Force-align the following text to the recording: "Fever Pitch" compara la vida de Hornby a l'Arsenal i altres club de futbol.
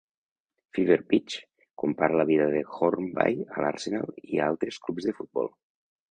"Fever 0.75 0.95
Pitch" 1.09 1.33
compara 1.83 2.17
la 2.21 2.25
vida 2.29 2.47
de 2.55 2.61
Hornby 2.77 3.35
a 3.57 3.61
l'Arsenal 3.65 4.09
i 4.31 4.41
altres 4.47 4.81
club 4.87 5.03
de 5.07 5.15
futbol. 5.19 5.53